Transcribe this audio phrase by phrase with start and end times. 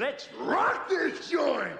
[0.00, 1.76] Let's rock this joint!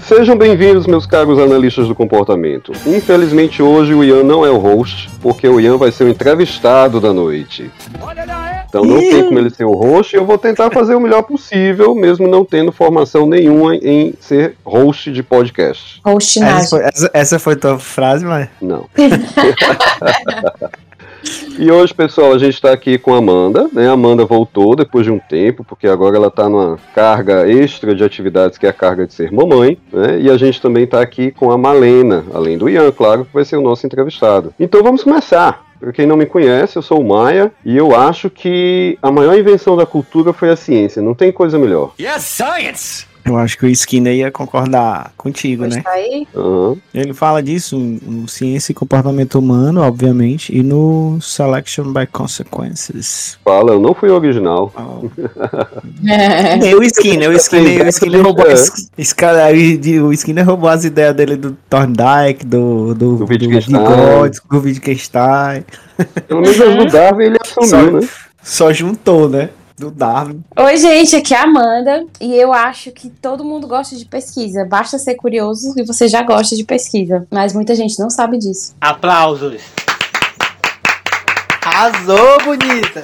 [0.00, 2.72] Sejam bem-vindos, meus caros analistas do comportamento.
[2.86, 6.98] Infelizmente hoje o Ian não é o host, porque o Ian vai ser o entrevistado
[6.98, 7.70] da noite.
[8.68, 11.22] Então não tem como ele ser o host e eu vou tentar fazer o melhor
[11.22, 16.00] possível, mesmo não tendo formação nenhuma em ser host de podcast.
[16.04, 18.48] Host Essa foi, essa, essa foi tua frase, mas.
[18.60, 18.86] Não.
[21.58, 23.88] E hoje, pessoal, a gente está aqui com a Amanda, né?
[23.88, 28.04] A Amanda voltou depois de um tempo, porque agora ela está numa carga extra de
[28.04, 30.20] atividades, que é a carga de ser mamãe, né?
[30.20, 33.44] E a gente também está aqui com a Malena, além do Ian, claro, que vai
[33.44, 34.54] ser o nosso entrevistado.
[34.58, 35.67] Então vamos começar.
[35.80, 39.38] Para quem não me conhece, eu sou o Maia e eu acho que a maior
[39.38, 41.00] invenção da cultura foi a ciência.
[41.00, 41.92] Não tem coisa melhor.
[41.98, 43.07] Yes, science!
[43.28, 45.78] Eu acho que o Skinner ia concordar contigo, né?
[45.78, 46.26] Está aí?
[46.34, 46.76] Aham.
[46.94, 53.38] Ele fala disso no Ciência e Comportamento Humano, obviamente, e no Selection by Consequences.
[53.44, 54.72] Fala, eu não fui original.
[56.02, 58.52] Nem o Skinner, o Skinner, o Skinner roubou, É.
[58.52, 59.48] as- esse cara
[60.04, 63.72] o Skinner roubou as ideias dele do Thorndike, do, do, Do do, Wittgenstein.
[64.50, 65.64] Do Wittgenstein.
[66.26, 68.08] Pelo menos Darwin ele assumiu, Só- né?
[68.42, 69.50] Só juntou, né?
[69.78, 70.42] Do Darwin.
[70.56, 74.64] Oi, gente, aqui é a Amanda e eu acho que todo mundo gosta de pesquisa.
[74.64, 77.26] Basta ser curioso e você já gosta de pesquisa.
[77.30, 78.74] Mas muita gente não sabe disso.
[78.80, 79.62] Aplausos!
[81.68, 83.02] Arrasou, bonita!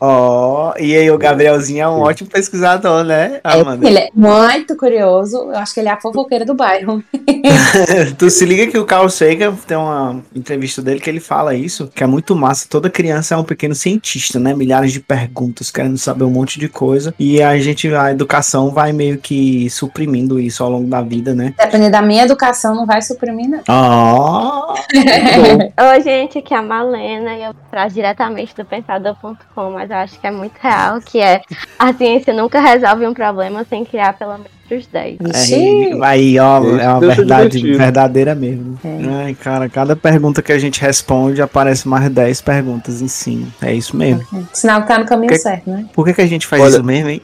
[0.00, 3.86] Ó, e aí o Gabrielzinho é um ótimo pesquisador, né, É, Amanda?
[3.86, 5.36] ele é muito curioso.
[5.36, 7.02] Eu acho que ele é a fofoqueira do bairro.
[8.18, 11.88] tu se liga que o Carl Sagan tem uma entrevista dele que ele fala isso,
[11.94, 12.66] que é muito massa.
[12.68, 14.54] Toda criança é um pequeno cientista, né?
[14.54, 17.14] Milhares de perguntas, querendo saber um monte de coisa.
[17.18, 21.54] E a gente, a educação vai meio que suprimindo isso ao longo da vida, né?
[21.56, 23.60] Dependendo da minha educação, não vai suprimir, não.
[23.68, 24.74] Ó,
[25.92, 30.20] Oi, gente, aqui é a Malena e eu trago diretamente do pensador.com, mas eu acho
[30.20, 31.40] que é muito real, que é
[31.78, 35.18] a ciência nunca resolve um problema sem criar pelo menos os 10.
[35.20, 35.54] Ixi.
[35.54, 38.78] aí, aí, ó, Isso é uma verdade verdadeira mesmo.
[38.82, 39.24] É.
[39.26, 43.48] Ai, cara, cada pergunta que a gente responde aparece mais 10 perguntas em cima.
[43.60, 44.24] É isso mesmo.
[44.52, 45.84] Sinal que tá no caminho Que- certo, né?
[45.94, 47.20] Por que, que a gente faz Olha- isso mesmo, hein?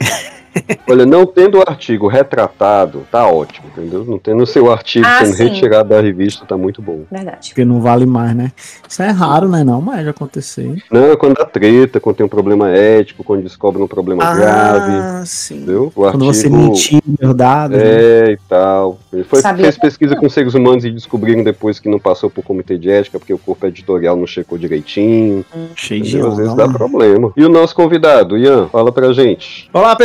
[0.89, 4.03] Olha, não tendo o artigo retratado, tá ótimo, entendeu?
[4.05, 5.43] Não tendo o seu artigo Ah, sendo sim.
[5.45, 7.01] retirado da revista, tá muito bom.
[7.11, 7.49] Verdade.
[7.49, 8.51] Porque não vale mais, né?
[8.87, 9.63] Isso é raro, né?
[9.63, 10.75] Não, mas já aconteceu.
[10.91, 14.91] Não, é quando dá treta, quando tem um problema ético, quando descobre um problema grave,
[14.91, 15.57] Ah, sim.
[15.57, 15.91] entendeu?
[15.95, 17.77] O Quando você artigo- mentiu, meus dados.
[17.77, 17.83] né?
[17.83, 18.99] É, e tal.
[19.13, 19.63] Ele foi, Sabia.
[19.65, 23.19] fez pesquisa com seres humanos e descobriram depois que não passou por comitê de ética,
[23.19, 25.45] porque o corpo editorial não checou direitinho.
[25.75, 26.19] Cheio de?
[26.19, 27.31] Às vezes dá problema.
[27.35, 29.69] E o nosso convidado, Ian, fala pra gente.
[29.73, 29.95] Olá,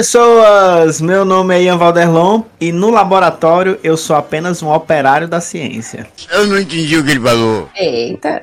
[0.44, 1.00] pessoas!
[1.00, 6.06] Meu nome é Ian Valderlon e no laboratório eu sou apenas um operário da ciência.
[6.30, 7.68] Eu não entendi o que ele falou.
[7.74, 8.42] Eita.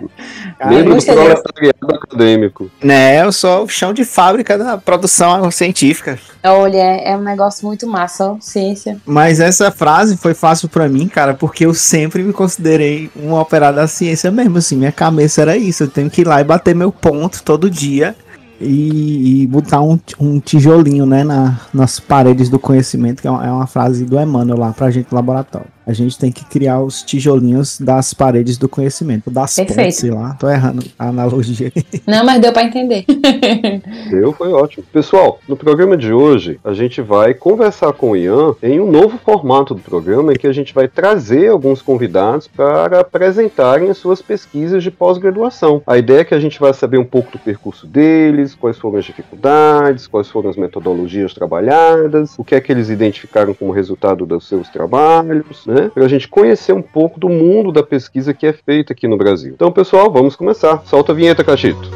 [0.65, 1.27] Membro do gostei desse.
[1.27, 2.71] proletariado acadêmico.
[2.83, 6.17] Né, eu sou o chão de fábrica da produção científica.
[6.43, 8.97] Olha, é um negócio muito massa, ó, ciência.
[9.05, 13.75] Mas essa frase foi fácil pra mim, cara, porque eu sempre me considerei um operário
[13.75, 16.73] da ciência mesmo, assim, minha cabeça era isso, eu tenho que ir lá e bater
[16.73, 18.15] meu ponto todo dia
[18.61, 23.45] e, e botar um, um tijolinho, né, na, nas paredes do conhecimento, que é uma,
[23.45, 25.67] é uma frase do Emmanuel lá pra gente no laboratório.
[25.91, 29.77] A gente tem que criar os tijolinhos das paredes do conhecimento, das Perfeito.
[29.77, 31.69] pontes, sei lá, tô errando a analogia.
[32.07, 33.03] Não, mas deu pra entender.
[34.09, 34.85] Deu, foi ótimo.
[34.93, 39.17] Pessoal, no programa de hoje, a gente vai conversar com o Ian em um novo
[39.17, 44.21] formato do programa, em que a gente vai trazer alguns convidados para apresentarem as suas
[44.21, 45.81] pesquisas de pós-graduação.
[45.85, 48.97] A ideia é que a gente vai saber um pouco do percurso deles, quais foram
[48.97, 54.25] as dificuldades, quais foram as metodologias trabalhadas, o que é que eles identificaram como resultado
[54.25, 55.80] dos seus trabalhos, né?
[55.89, 59.17] Para a gente conhecer um pouco do mundo da pesquisa que é feita aqui no
[59.17, 59.53] Brasil.
[59.53, 60.81] Então, pessoal, vamos começar.
[60.85, 61.89] Solta a vinheta, Cachito.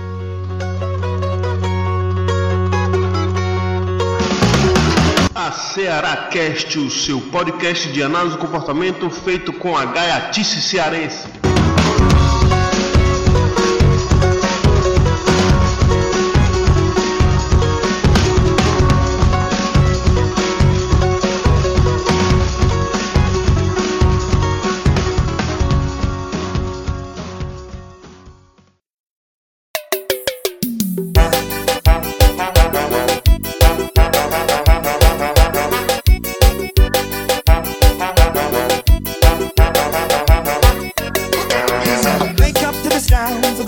[5.34, 11.28] A Ceará Cast, o seu podcast de análise do comportamento feito com a gaiatice cearense.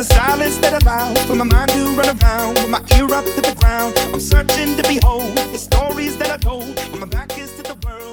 [0.07, 3.41] Silence that I allows for my mind to run around with my ear up to
[3.41, 3.97] the ground.
[4.13, 6.77] I'm searching to behold the stories that I told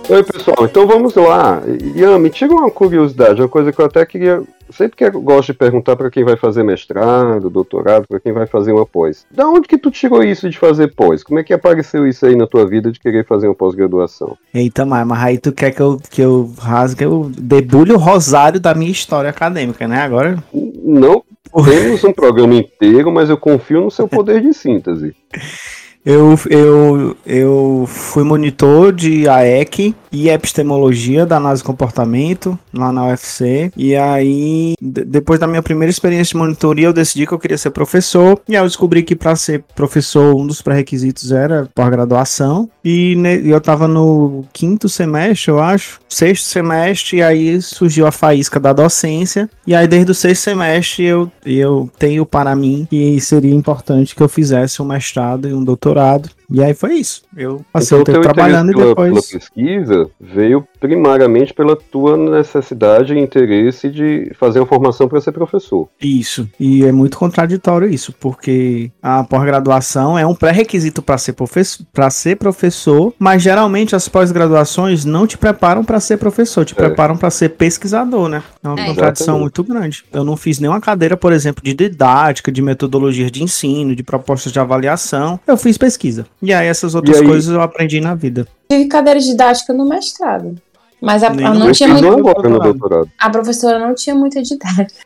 [0.06, 0.66] Oi, pessoal.
[0.66, 1.62] então vamos lá.
[1.94, 4.42] Ian, me tira uma curiosidade, uma coisa que eu até queria.
[4.70, 8.46] Sempre que eu gosto de perguntar para quem vai fazer mestrado, doutorado, para quem vai
[8.46, 9.26] fazer uma pós.
[9.30, 11.22] Da onde que tu tirou isso de fazer pós?
[11.22, 14.36] Como é que apareceu isso aí na tua vida de querer fazer uma pós-graduação?
[14.52, 18.60] Eita, mas, mas aí tu quer que eu, que eu rasgue, eu debulhe o rosário
[18.60, 20.00] da minha história acadêmica, né?
[20.00, 20.42] Agora.
[20.52, 21.22] Não
[21.64, 25.14] temos um programa inteiro, mas eu confio no seu poder de síntese.
[26.04, 33.06] Eu, eu, eu fui monitor de AEC e epistemologia da análise do comportamento lá na
[33.06, 33.72] UFC.
[33.74, 37.70] E aí, depois da minha primeira experiência de monitoria, eu decidi que eu queria ser
[37.70, 38.38] professor.
[38.46, 42.68] E aí eu descobri que para ser professor, um dos pré-requisitos era pós-graduação.
[42.84, 43.16] E
[43.46, 48.74] eu tava no quinto semestre, eu acho, sexto semestre, e aí surgiu a faísca da
[48.74, 49.48] docência.
[49.66, 54.22] E aí, desde o sexto semestre, eu, eu tenho para mim que seria importante que
[54.22, 56.28] eu fizesse um mestrado e um doutorado dourado.
[56.50, 57.22] E aí foi isso.
[57.36, 59.10] Eu passei então, o tempo trabalhando e depois.
[59.10, 65.32] Pela pesquisa veio primariamente pela tua necessidade e interesse de fazer uma formação para ser
[65.32, 65.88] professor.
[66.00, 66.48] Isso.
[66.60, 72.36] E é muito contraditório isso, porque a pós-graduação é um pré-requisito para ser, professor, ser
[72.36, 76.76] professor, mas geralmente as pós-graduações não te preparam para ser professor, te é.
[76.76, 78.42] preparam para ser pesquisador, né?
[78.62, 78.86] É uma é.
[78.86, 80.04] contradição muito grande.
[80.12, 84.52] Eu não fiz nenhuma cadeira, por exemplo, de didática, de metodologia de ensino, de propostas
[84.52, 85.40] de avaliação.
[85.46, 86.26] Eu fiz pesquisa.
[86.44, 87.26] E aí essas outras aí...
[87.26, 88.46] coisas eu aprendi na vida.
[88.70, 90.56] Tive cadeira didática no mestrado.
[91.00, 92.22] Mas a, a não tinha muito.
[92.22, 93.10] Doutorado.
[93.18, 95.00] A professora não tinha muita didática.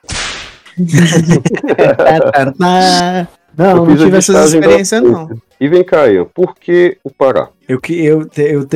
[3.57, 5.29] não, não tive essas experiências, não.
[5.61, 7.49] E vem cá, Ian, por que o Pará?
[7.69, 8.67] Eu, eu, eu, eu,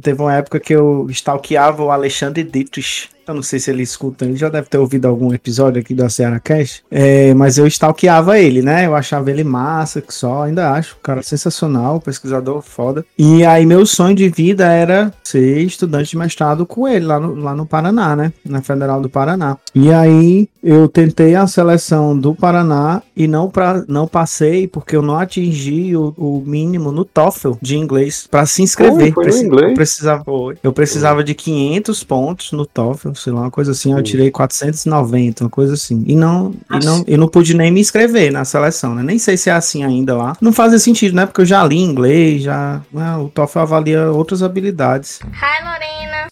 [0.00, 3.08] teve uma época que eu stalkeava o Alexandre Dietrich.
[3.26, 6.08] Eu não sei se ele escuta, ele já deve ter ouvido algum episódio aqui da
[6.08, 6.82] Ceará Cash.
[6.90, 8.86] É, mas eu stalkeava ele, né?
[8.86, 10.96] Eu achava ele massa, que só, ainda acho.
[11.02, 13.04] cara sensacional, pesquisador foda.
[13.16, 17.34] E aí, meu sonho de vida era ser estudante de mestrado com ele lá no,
[17.34, 18.32] lá no Paraná, né?
[18.44, 19.56] Na Federal do Paraná.
[19.74, 25.02] E aí, eu tentei a seleção do Paraná e não, pra, não passei porque eu
[25.02, 29.12] não atingi o, o mínimo no TOEFL de inglês para se inscrever.
[29.12, 29.70] foi Preci inglês?
[29.70, 30.24] Eu precisava,
[30.62, 35.44] eu precisava de 500 pontos no TOEFL sei lá, uma coisa assim, eu tirei 490,
[35.44, 36.02] uma coisa assim.
[36.06, 39.02] E não, e não, eu não pude nem me inscrever na seleção, né?
[39.02, 40.36] Nem sei se é assim ainda lá.
[40.40, 41.26] Não fazia sentido, né?
[41.26, 42.80] Porque eu já li inglês, já.
[42.92, 43.16] Né?
[43.16, 45.20] O TOEFL avalia outras habilidades.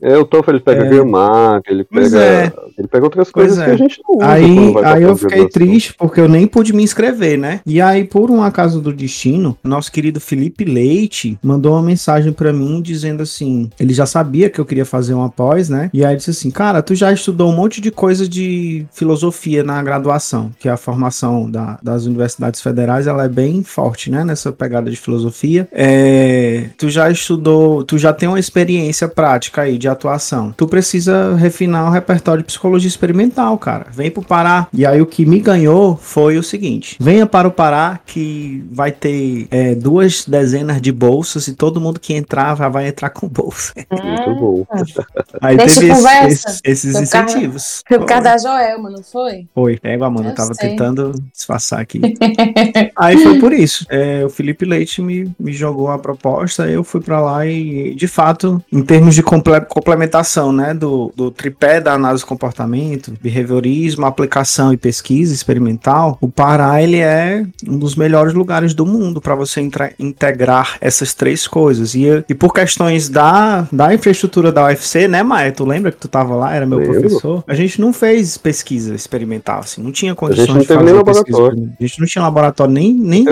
[0.02, 0.88] É, o TOEFL ele pega é.
[0.88, 2.52] gramática, ele pega, é.
[2.78, 3.64] ele pega outras coisas é.
[3.64, 4.28] que a gente não usa.
[4.28, 7.60] Aí, aí eu fiquei triste porque eu nem pude me inscrever, né?
[7.66, 12.52] E aí, por um acaso do destino, nosso querido Felipe Leite mandou uma mensagem para
[12.52, 15.90] mim dizendo assim: ele já sabia que eu queria fazer uma pós, né?
[15.92, 19.82] E aí disse assim: Cara, tu já estudou um monte de coisa de filosofia na
[19.82, 24.24] graduação, que é a formação da, das universidades federais, ela é bem forte, né?
[24.24, 25.68] Nessa pegada de filosofia.
[25.72, 30.52] É, tu já estudou, tu já tem uma experiência prática aí de atuação.
[30.56, 33.86] Tu precisa refinar o repertório de psicologia experimental, cara.
[33.90, 34.68] Vem pro Pará.
[34.72, 38.92] E aí o que me ganhou foi o seguinte: venha para o Pará que vai
[38.92, 43.72] ter é, duas dezenas de bolsas e todo mundo que entrar vai entrar com bolsa.
[43.90, 44.66] Muito bom.
[45.40, 47.82] Aí Deixa teve esse, esse, esses foi incentivos.
[47.86, 49.46] Foi por causa da Joelma, não foi?
[49.54, 49.78] Foi.
[49.82, 50.70] É, mano, eu tava sei.
[50.70, 52.00] tentando disfarçar aqui.
[52.96, 53.86] aí foi por isso.
[53.88, 58.08] É, o Felipe Leite me, me jogou a proposta, eu fui para lá e, de
[58.08, 64.04] fato, em termos de comple complementação, né, do, do tripé da análise do comportamento, behaviorismo,
[64.04, 69.34] aplicação e pesquisa experimental, o Pará ele é um dos melhores lugares do mundo para
[69.34, 69.66] você
[69.98, 71.94] integrar essas três coisas.
[71.94, 75.50] E, e por questões da, da infraestrutura da UFC, né, Maia?
[75.50, 77.00] Tu lembra que tu tava lá, era meu Lembro.
[77.00, 77.44] professor?
[77.46, 81.48] A gente não fez pesquisa experimental, assim, não tinha condições de fazer pesquisa.
[81.80, 83.26] A gente não tinha laboratório, nem, nem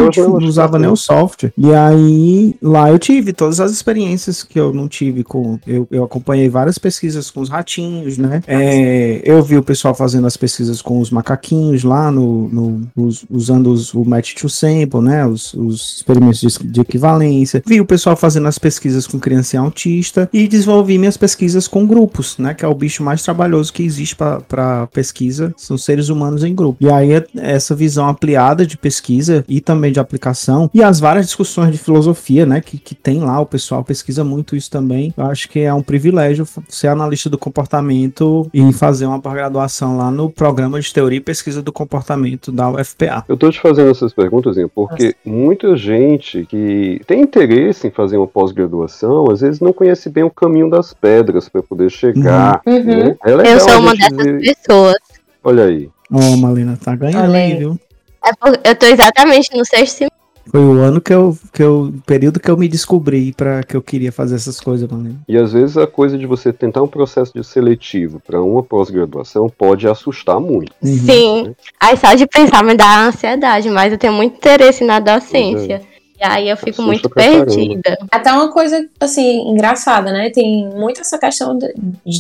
[0.46, 1.52] usava nem o software.
[1.58, 5.58] E aí, lá eu tive todas as experiências que eu não tive com.
[5.66, 8.40] Eu, eu acompanhei acompanhei várias pesquisas com os ratinhos, né?
[8.46, 13.24] É, eu vi o pessoal fazendo as pesquisas com os macaquinhos lá, no, no os,
[13.28, 15.26] usando os, o match to sample, né?
[15.26, 17.62] Os, os experimentos de, de, equivalência.
[17.66, 22.36] Vi o pessoal fazendo as pesquisas com criança autista e desenvolvi minhas pesquisas com grupos,
[22.38, 22.54] né?
[22.54, 26.78] Que é o bicho mais trabalhoso que existe para pesquisa, são seres humanos em grupo.
[26.80, 31.72] E aí essa visão ampliada de pesquisa e também de aplicação e as várias discussões
[31.72, 32.60] de filosofia, né?
[32.60, 35.12] Que, que tem lá, o pessoal pesquisa muito isso também.
[35.16, 39.96] Eu acho que é um privilégio privilégio ser analista do comportamento e fazer uma pós-graduação
[39.96, 43.24] lá no programa de teoria e pesquisa do comportamento da UFPA.
[43.28, 45.16] Eu estou te fazendo essas perguntas, porque Nossa.
[45.24, 50.30] muita gente que tem interesse em fazer uma pós-graduação, às vezes não conhece bem o
[50.30, 52.60] caminho das pedras para poder chegar.
[52.66, 52.84] Uhum.
[52.84, 53.16] Né?
[53.24, 54.40] É eu sou uma dessas ver...
[54.40, 54.96] pessoas.
[55.42, 55.88] Olha aí.
[56.12, 57.78] Ó, oh, Malena, tá ganhando aí, viu?
[58.24, 60.06] É porque eu tô exatamente no sexto
[60.50, 61.92] Foi o ano que eu, que eu.
[62.06, 65.18] período que eu me descobri para que eu queria fazer essas coisas, mano.
[65.28, 69.48] E às vezes a coisa de você tentar um processo de seletivo para uma pós-graduação
[69.48, 70.72] pode assustar muito.
[70.82, 70.96] Uhum.
[70.96, 71.54] Sim.
[71.80, 75.82] Aí só de pensar me dá ansiedade, mas eu tenho muito interesse na docência.
[76.20, 77.46] E aí eu fico Assusta muito caramba.
[77.46, 77.98] perdida.
[78.10, 80.30] Até uma coisa, assim, engraçada, né?
[80.30, 81.72] Tem muito essa questão de-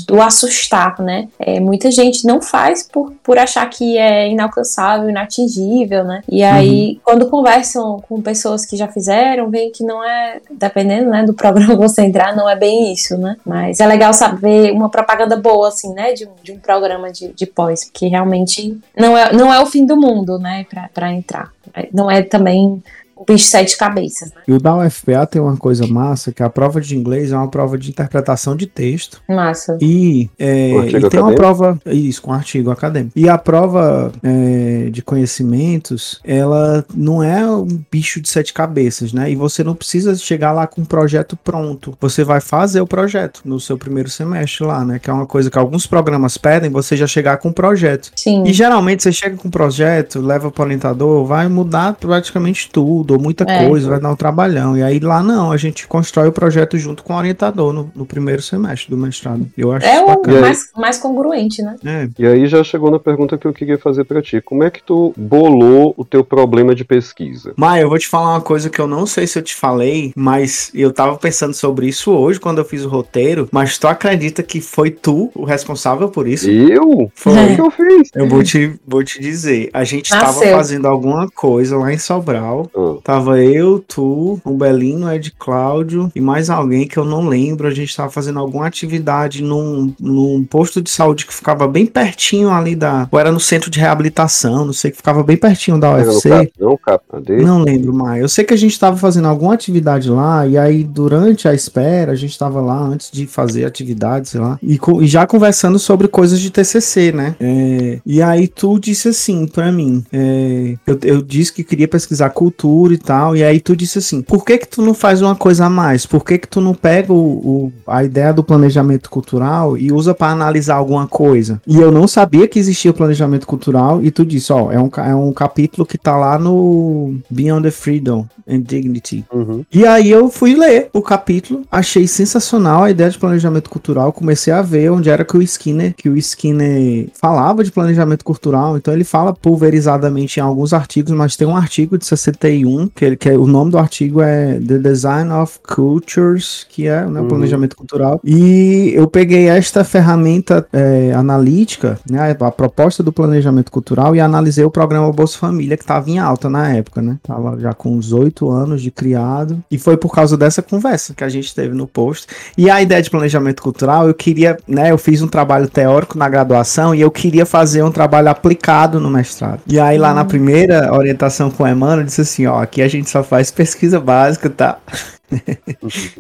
[0.06, 1.26] do assustar, né?
[1.38, 6.22] É, muita gente não faz por, por achar que é inalcançável, inatingível, né?
[6.28, 11.24] E aí, quando conversam com pessoas que já fizeram, veem que não é, dependendo né,
[11.24, 13.36] do programa que você entrar, não é bem isso, né?
[13.44, 16.12] Mas é legal saber uma propaganda boa, assim, né?
[16.12, 19.66] De, um- de um programa de, de pós, porque realmente não é, não é o
[19.66, 20.64] fim do mundo, né?
[20.70, 21.50] Pra, pra entrar.
[21.92, 22.82] Não é também
[23.18, 24.42] o bicho de sete cabeças, né?
[24.46, 27.48] E o da UFPA tem uma coisa massa, que a prova de inglês é uma
[27.48, 29.20] prova de interpretação de texto.
[29.28, 29.76] Massa.
[29.80, 31.78] E, é, e tem uma prova.
[31.86, 33.12] Isso, com artigo acadêmico.
[33.16, 39.30] E a prova é, de conhecimentos, ela não é um bicho de sete cabeças, né?
[39.30, 41.96] E você não precisa chegar lá com um projeto pronto.
[42.00, 44.98] Você vai fazer o projeto no seu primeiro semestre lá, né?
[44.98, 48.10] Que é uma coisa que alguns programas pedem, você já chegar com um projeto.
[48.14, 48.44] Sim.
[48.46, 53.07] E geralmente você chega com um projeto, leva para o orientador, vai mudar praticamente tudo,
[53.14, 53.66] ou muita É.
[53.68, 54.76] coisa, vai dar um trabalhão.
[54.76, 58.04] E aí lá não, a gente constrói o projeto junto com o orientador no, no
[58.06, 59.46] primeiro semestre do mestrado.
[59.56, 61.76] Eu acho É o mais, mais congruente, né?
[61.84, 62.08] É.
[62.18, 64.40] E aí já chegou na pergunta que eu queria fazer pra ti.
[64.40, 67.52] Como é que tu bolou o teu problema de pesquisa?
[67.56, 70.12] Maia, eu vou te falar uma coisa que eu não sei se eu te falei,
[70.16, 73.48] mas eu tava pensando sobre isso hoje quando eu fiz o roteiro.
[73.52, 76.50] Mas tu acredita que foi tu o responsável por isso?
[76.50, 77.10] Eu?
[77.14, 77.32] Foi.
[77.32, 78.10] O que eu fiz?
[78.14, 79.70] Eu vou te, vou te dizer.
[79.72, 80.56] A gente tava Nasceu.
[80.56, 82.70] fazendo alguma coisa lá em Sobral.
[82.76, 87.66] Ah, Tava eu, tu, o Belino, Ed Cláudio e mais alguém que eu não lembro.
[87.66, 92.50] A gente tava fazendo alguma atividade num, num posto de saúde que ficava bem pertinho
[92.50, 93.08] ali da.
[93.10, 96.28] Ou era no centro de reabilitação, não sei, que ficava bem pertinho da UFC.
[96.28, 97.04] cap, não, cap?
[97.42, 98.22] Não lembro mais.
[98.22, 102.12] Eu sei que a gente tava fazendo alguma atividade lá, e aí durante a espera,
[102.12, 106.08] a gente tava lá antes de fazer atividade, sei lá, e, e já conversando sobre
[106.08, 107.36] coisas de TCC, né?
[107.40, 112.30] É, e aí tu disse assim pra mim, é, eu, eu disse que queria pesquisar
[112.30, 115.34] cultura e tal, e aí tu disse assim, por que que tu não faz uma
[115.34, 116.06] coisa a mais?
[116.06, 120.14] Por que que tu não pega o, o- a ideia do planejamento cultural e usa
[120.14, 121.60] pra analisar alguma coisa?
[121.66, 125.14] E eu não sabia que existia planejamento cultural, e tu disse, ó, é um, é
[125.14, 129.24] um capítulo que tá lá no Beyond the Freedom and Dignity.
[129.32, 129.64] Uhum.
[129.72, 134.52] E aí eu fui ler o capítulo, achei sensacional a ideia de planejamento cultural, comecei
[134.52, 138.92] a ver onde era que o Skinner, que o Skinner falava de planejamento cultural, então
[138.94, 143.28] ele fala pulverizadamente em alguns artigos, mas tem um artigo de 61, que, ele, que
[143.30, 147.28] é- o nome do artigo é The Design of Cultures, que é né, o Uhum.
[147.28, 154.14] planejamento cultural, e eu peguei esta ferramenta é, analítica, né, a proposta do planejamento cultural
[154.14, 157.72] e analisei o programa Bolsa Família, que estava em alta na época, né, tava já
[157.72, 161.54] com uns oito anos de criado, e foi por causa dessa conversa que a gente
[161.54, 165.28] teve no post, e a ideia de planejamento cultural, eu queria, né, eu fiz um
[165.28, 169.60] trabalho teórico na graduação e eu queria fazer um trabalho aplicado no mestrado.
[169.66, 172.88] E aí lá na primeira orientação com o Emmanuel, eu disse assim, ó, aqui a
[172.88, 174.78] gente só faz pesquisa básica, tá?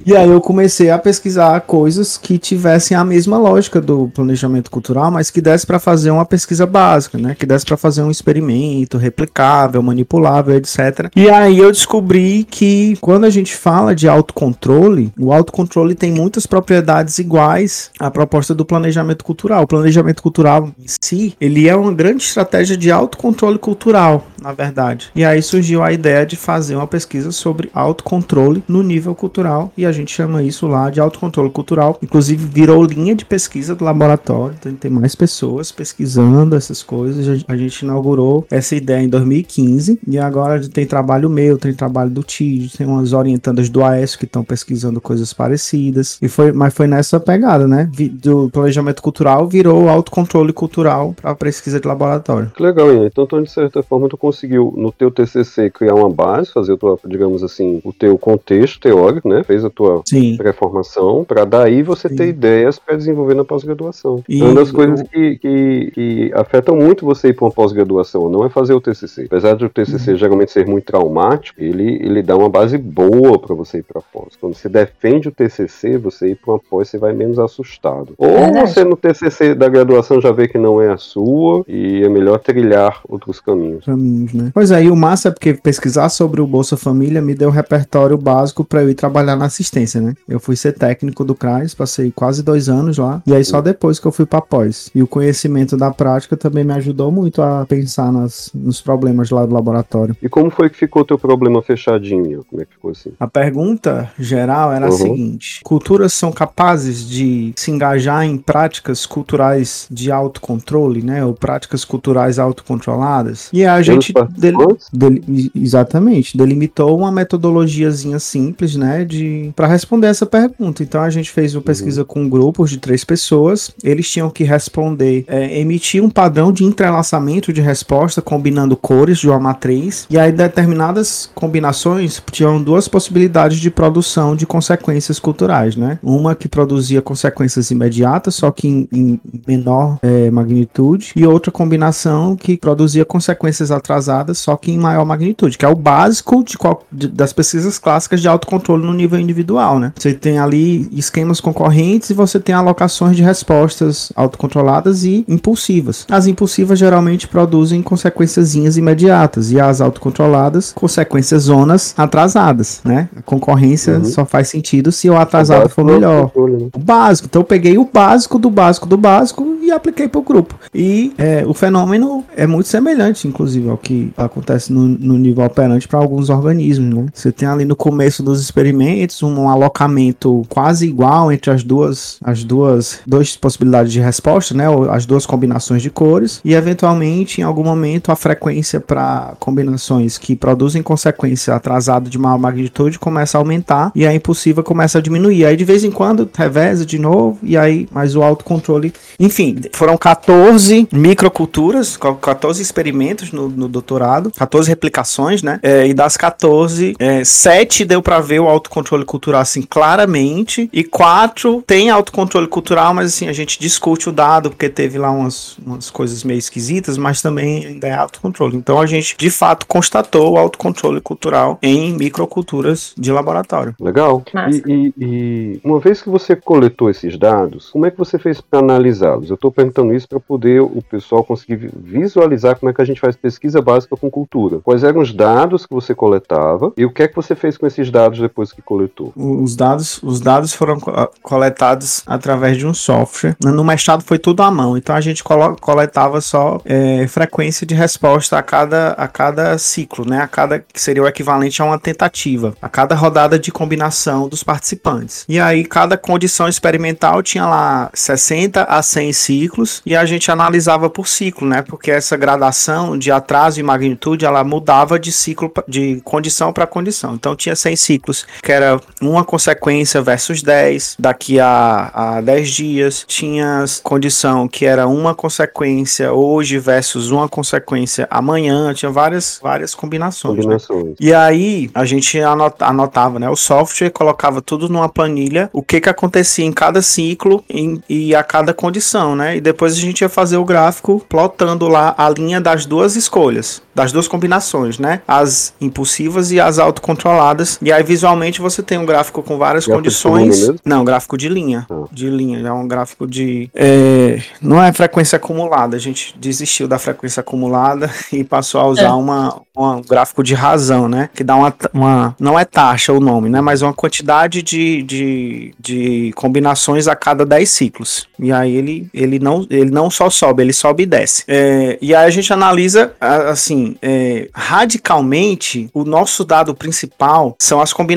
[0.04, 5.10] E aí eu comecei a pesquisar coisas que tivessem a mesma lógica do planejamento cultural,
[5.10, 7.34] mas que desse para fazer uma pesquisa básica, né?
[7.38, 11.10] Que desse para fazer um experimento replicável, manipulável, etc.
[11.16, 16.46] E aí eu descobri que quando a gente fala de autocontrole, o autocontrole tem muitas
[16.46, 19.62] propriedades iguais à proposta do planejamento cultural.
[19.62, 25.10] O planejamento cultural em si, ele é uma grande estratégia de autocontrole cultural, na verdade.
[25.14, 29.86] E aí surgiu a ideia de fazer uma pesquisa sobre autocontrole no nível cultural e
[29.86, 31.98] a gente chama isso lá de autocontrole cultural.
[32.02, 37.44] Inclusive virou linha de pesquisa do laboratório, então tem mais pessoas pesquisando essas coisas.
[37.46, 42.22] A gente inaugurou essa ideia em 2015 e agora tem trabalho meu, tem trabalho do
[42.22, 46.18] TID, tem umas orientandas do AES que estão pesquisando coisas parecidas.
[46.20, 47.88] E foi, mas foi nessa pegada, né?
[48.14, 52.50] Do planejamento cultural virou autocontrole cultural para pesquisa de laboratório.
[52.54, 53.06] Que legal, Ian.
[53.06, 56.98] Então, então, de certa forma, tu conseguiu, no teu TCC, criar uma base, fazer tua,
[57.06, 59.42] digamos assim, o teu contexto teórico, né?
[59.44, 60.36] Fez a tua Sim.
[60.36, 62.16] pré-formação, para daí você Sim.
[62.16, 64.22] ter ideias para desenvolver na pós-graduação.
[64.28, 68.28] E É uma das coisas que, que, que afetam muito você ir para uma pós-graduação,
[68.28, 69.24] não é fazer o TCC.
[69.26, 70.16] Apesar de o TCC Uhum.
[70.16, 74.34] geralmente ser muito traumático, ele, ele dá uma base boa para você ir para pós.
[74.40, 78.14] Quando você defende o TCC, você ir para uma pós, você vai menos assustado.
[78.16, 78.72] Ou Verdade.
[78.72, 82.38] você no TCC da graduação já vê que não é a sua e é melhor
[82.38, 83.84] trilhar outros caminhos.
[83.84, 84.32] caminhos.
[84.32, 84.50] né?
[84.54, 88.16] Pois aí, o massa é porque pesquisar sobre o Bolsa Família me deu um repertório
[88.16, 90.14] básico para eu ir trabalhar na assistência, né?
[90.28, 93.98] Eu fui ser técnico do CRAS, passei quase dois anos lá, e aí só depois
[93.98, 94.90] que eu fui para pós.
[94.94, 99.44] E o conhecimento da prática também me ajudou muito a pensar nas, nos problemas lá
[99.46, 100.16] do laboratório.
[100.22, 102.44] E como foi que ficou teu problema fechadinho?
[102.48, 103.10] Como é que ficou assim?
[103.18, 104.96] A pergunta geral era a Uhum.
[104.96, 111.24] seguinte: culturas são capazes de se engajar em práticas culturais de autocontrole, né?
[111.24, 113.48] Ou práticas culturais autocontroladas?
[113.52, 114.12] E a gente.
[114.12, 114.88] del- participantes?
[114.92, 119.04] deli- exatamente, delimitou uma metodologiazinha simples, né?
[119.04, 120.82] De para responder essa pergunta.
[120.82, 123.70] Então a gente fez uma pesquisa com grupos de três pessoas.
[123.82, 129.28] Eles tinham que responder, é, emitir um padrão de entrelaçamento de resposta combinando cores de
[129.28, 130.06] uma matriz.
[130.10, 135.98] E aí determinadas combinações tinham duas possibilidades de produção de consequências culturais, né?
[136.02, 142.36] Uma que produzia consequências imediatas, só que em, em menor é, magnitude, e outra combinação
[142.36, 146.84] que produzia consequências atrasadas, só que em maior magnitude, que é o básico de qual-
[146.90, 149.92] de- das pesquisas clássicas de autocontrole no nível individual, né?
[149.96, 156.06] Você tem ali esquemas concorrentes e você tem alocações de respostas autocontroladas e impulsivas.
[156.10, 163.08] As impulsivas geralmente produzem consequências imediatas e as autocontroladas consequências zonas atrasadas, né?
[163.16, 164.04] A concorrência Uhum.
[164.04, 166.24] só faz sentido se o atrasado O for melhor.
[166.30, 166.68] controle, né?
[166.74, 167.26] O básico.
[167.28, 170.54] Então eu peguei o básico do básico do básico e apliquei para o grupo.
[170.74, 175.86] E é, o fenômeno é muito semelhante, inclusive, ao que acontece no, no nível operante
[175.86, 176.94] para alguns organismos.
[176.94, 177.06] Né?
[177.12, 182.42] Você tem ali no começo dos experimentos um alocamento quase igual entre as duas, as
[182.44, 184.64] duas, duas possibilidades de resposta, né?
[184.90, 190.34] as duas combinações de cores, e eventualmente, em algum momento, a frequência para combinações que
[190.34, 195.44] produzem consequência atrasada de maior magnitude começa a aumentar e a impulsiva começa a diminuir.
[195.44, 198.92] Aí de vez em quando reveza de novo e aí mais o autocontrole.
[199.20, 205.58] Enfim, foram 14 microculturas, co- 14 experimentos no, no doutorado, 14 replicações, né?
[205.62, 210.84] É, e das 14, é, 7 deu para ver o autocontrole cultural assim claramente e
[210.84, 215.56] 4 tem autocontrole cultural, mas assim a gente discute o dado porque teve lá umas,
[215.58, 218.56] umas coisas meio esquisitas, mas também ainda é autocontrole.
[218.56, 223.74] Então a gente de fato constatou o autocontrole cultural em microculturas de laboratório.
[223.80, 224.22] Legal.
[224.50, 228.40] E, e- e uma vez que você coletou esses dados, como é que você fez
[228.40, 229.28] para analisá-los?
[229.30, 232.84] Eu estou perguntando isso para poder o pessoal conseguir vi- visualizar como é que a
[232.84, 234.58] gente faz pesquisa básica com cultura.
[234.62, 237.66] Quais eram os dados que você coletava e o que é que você fez com
[237.66, 239.12] esses dados depois que coletou?
[239.16, 243.36] Os dados, os dados foram co- coletados através de um software.
[243.42, 245.22] No mestrado foi tudo à mão, então a gente
[245.60, 250.20] coletava só é, frequência de resposta a cada, a cada ciclo, né?
[250.20, 254.42] A cada que seria o equivalente a uma tentativa, a cada rodada de combinação dos
[254.42, 255.24] participantes.
[255.28, 260.88] E aí cada condição experimental tinha lá 60 a 100 ciclos e a gente analisava
[260.90, 261.62] por ciclo, né?
[261.62, 267.14] Porque essa gradação de atraso e magnitude ela mudava de ciclo de condição para condição.
[267.14, 268.07] Então tinha 100 ciclos,
[268.42, 273.04] que era uma consequência versus 10, daqui a, a 10 dias.
[273.06, 278.72] Tinha condição que era uma consequência hoje versus uma consequência amanhã.
[278.74, 280.36] Tinha várias, várias combinações.
[280.36, 280.42] né?
[280.42, 280.94] Combinações.
[281.00, 283.28] E aí a gente anota- anotava, né?
[283.30, 288.14] O software colocava tudo numa planilha, o que que acontecia em cada ciclo em- e
[288.14, 289.36] a cada condição, né?
[289.36, 293.62] E depois a gente ia fazer o gráfico plotando lá a linha das duas escolhas,
[293.74, 295.00] das duas combinações, né?
[295.06, 297.58] As impulsivas e as autocontroladas.
[297.62, 300.52] E aí visualmente você tem um gráfico com várias Gráfico condições.
[300.64, 301.66] Não, gráfico de linha.
[301.68, 301.84] Ah.
[301.90, 303.50] De linha, é um gráfico de.
[303.54, 308.82] é, não é frequência acumulada, a gente desistiu da frequência acumulada e passou a usar
[308.82, 308.92] É.
[308.92, 311.10] uma, um gráfico de razão, né?
[311.12, 312.16] Que dá uma, uma.
[312.20, 313.40] Não é taxa o nome, né?
[313.40, 318.06] Mas uma quantidade de, de, de combinações a cada 10 ciclos.
[318.18, 321.24] E aí ele, ele, não, ele não só sobe, ele sobe e desce.
[321.26, 327.72] É, e aí a gente analisa, assim, é, radicalmente, o nosso dado principal são as
[327.72, 327.87] combinações